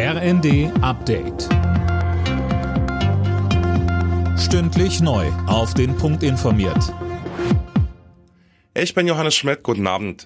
[0.00, 1.48] RND Update.
[4.38, 5.26] Stündlich neu.
[5.48, 6.94] Auf den Punkt informiert.
[8.74, 9.64] Ich bin Johannes Schmidt.
[9.64, 10.24] Guten Abend.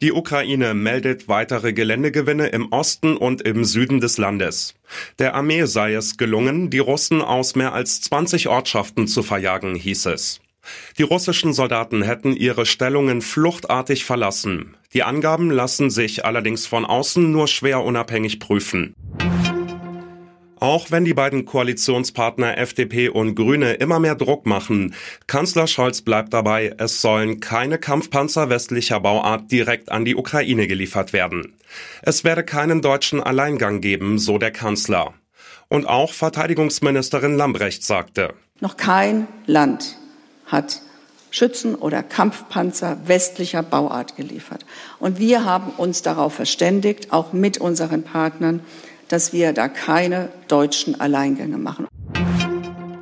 [0.00, 4.74] Die Ukraine meldet weitere Geländegewinne im Osten und im Süden des Landes.
[5.18, 10.06] Der Armee sei es gelungen, die Russen aus mehr als 20 Ortschaften zu verjagen, hieß
[10.06, 10.40] es.
[10.96, 14.76] Die russischen Soldaten hätten ihre Stellungen fluchtartig verlassen.
[14.94, 18.94] Die Angaben lassen sich allerdings von außen nur schwer unabhängig prüfen.
[20.60, 24.94] Auch wenn die beiden Koalitionspartner FDP und Grüne immer mehr Druck machen,
[25.26, 31.14] Kanzler Scholz bleibt dabei, es sollen keine Kampfpanzer westlicher Bauart direkt an die Ukraine geliefert
[31.14, 31.54] werden.
[32.02, 35.14] Es werde keinen deutschen Alleingang geben, so der Kanzler.
[35.68, 39.96] Und auch Verteidigungsministerin Lambrecht sagte, Noch kein Land
[40.44, 40.82] hat
[41.30, 44.66] Schützen oder Kampfpanzer westlicher Bauart geliefert.
[44.98, 48.60] Und wir haben uns darauf verständigt, auch mit unseren Partnern,
[49.10, 51.86] dass wir da keine deutschen Alleingänge machen.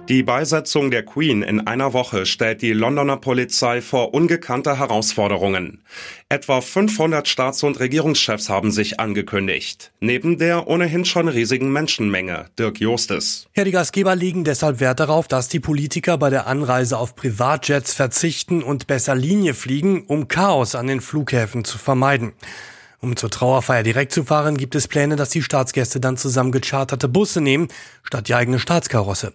[0.08, 5.82] Die Beisetzung der Queen in einer Woche stellt die Londoner Polizei vor ungekannte Herausforderungen.
[6.30, 9.92] Etwa 500 Staats- und Regierungschefs haben sich angekündigt.
[10.00, 12.46] Neben der ohnehin schon riesigen Menschenmenge.
[12.58, 13.48] Dirk Jostes.
[13.54, 17.92] Ja, die Gastgeber legen deshalb Wert darauf, dass die Politiker bei der Anreise auf Privatjets
[17.92, 22.32] verzichten und besser Linie fliegen, um Chaos an den Flughäfen zu vermeiden.
[23.00, 27.08] Um zur Trauerfeier direkt zu fahren, gibt es Pläne, dass die Staatsgäste dann zusammen gecharterte
[27.08, 27.68] Busse nehmen,
[28.02, 29.32] statt die eigene Staatskarosse.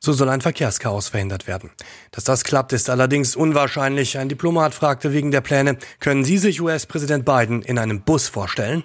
[0.00, 1.70] So soll ein Verkehrschaos verhindert werden.
[2.10, 4.18] Dass das klappt, ist allerdings unwahrscheinlich.
[4.18, 8.84] Ein Diplomat fragte wegen der Pläne, können Sie sich US-Präsident Biden in einem Bus vorstellen?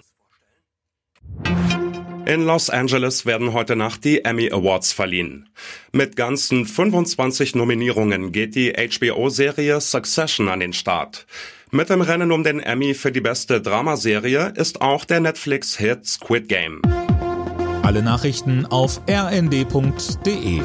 [2.26, 5.50] In Los Angeles werden heute Nacht die Emmy Awards verliehen.
[5.92, 11.26] Mit ganzen 25 Nominierungen geht die HBO-Serie Succession an den Start.
[11.74, 16.50] Mit dem Rennen um den Emmy für die beste Dramaserie ist auch der Netflix-Hit Squid
[16.50, 16.82] Game.
[17.82, 20.62] Alle Nachrichten auf rnd.de